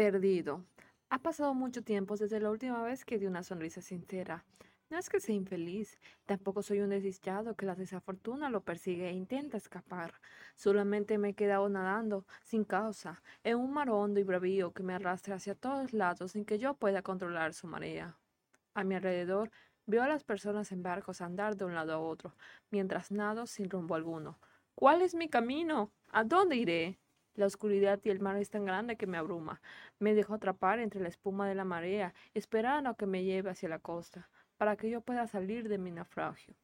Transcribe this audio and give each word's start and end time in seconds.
Perdido. 0.00 0.64
Ha 1.10 1.18
pasado 1.18 1.52
mucho 1.52 1.82
tiempo 1.82 2.16
desde 2.16 2.40
la 2.40 2.48
última 2.48 2.82
vez 2.82 3.04
que 3.04 3.18
di 3.18 3.26
una 3.26 3.42
sonrisa 3.42 3.82
sincera. 3.82 4.46
No 4.88 4.96
es 4.96 5.10
que 5.10 5.20
sea 5.20 5.34
infeliz, 5.34 6.00
tampoco 6.24 6.62
soy 6.62 6.80
un 6.80 6.88
desdichado 6.88 7.54
que 7.54 7.66
la 7.66 7.74
desafortuna 7.74 8.48
lo 8.48 8.62
persigue 8.62 9.10
e 9.10 9.12
intenta 9.12 9.58
escapar. 9.58 10.14
Solamente 10.56 11.18
me 11.18 11.28
he 11.28 11.34
quedado 11.34 11.68
nadando, 11.68 12.24
sin 12.42 12.64
causa, 12.64 13.22
en 13.44 13.58
un 13.58 13.74
mar 13.74 13.90
hondo 13.90 14.20
y 14.20 14.22
bravío 14.22 14.72
que 14.72 14.82
me 14.82 14.94
arrastra 14.94 15.34
hacia 15.34 15.54
todos 15.54 15.92
lados 15.92 16.32
sin 16.32 16.46
que 16.46 16.58
yo 16.58 16.72
pueda 16.72 17.02
controlar 17.02 17.52
su 17.52 17.66
marea. 17.66 18.16
A 18.72 18.84
mi 18.84 18.94
alrededor 18.94 19.50
veo 19.84 20.02
a 20.02 20.08
las 20.08 20.24
personas 20.24 20.72
en 20.72 20.82
barcos 20.82 21.20
andar 21.20 21.58
de 21.58 21.66
un 21.66 21.74
lado 21.74 21.92
a 21.92 21.98
otro, 21.98 22.34
mientras 22.70 23.10
nado 23.10 23.46
sin 23.46 23.68
rumbo 23.68 23.96
alguno. 23.96 24.38
¿Cuál 24.74 25.02
es 25.02 25.14
mi 25.14 25.28
camino? 25.28 25.92
¿A 26.08 26.24
dónde 26.24 26.56
iré? 26.56 26.99
La 27.40 27.46
oscuridad 27.46 27.98
y 28.04 28.10
el 28.10 28.20
mar 28.20 28.36
es 28.36 28.50
tan 28.50 28.66
grande 28.66 28.98
que 28.98 29.06
me 29.06 29.16
abruma. 29.16 29.62
Me 29.98 30.14
dejo 30.14 30.34
atrapar 30.34 30.78
entre 30.78 31.00
la 31.00 31.08
espuma 31.08 31.48
de 31.48 31.54
la 31.54 31.64
marea, 31.64 32.12
esperando 32.34 32.90
a 32.90 32.96
que 32.98 33.06
me 33.06 33.24
lleve 33.24 33.48
hacia 33.48 33.70
la 33.70 33.78
costa 33.78 34.28
para 34.58 34.76
que 34.76 34.90
yo 34.90 35.00
pueda 35.00 35.26
salir 35.26 35.70
de 35.70 35.78
mi 35.78 35.90
naufragio. 35.90 36.54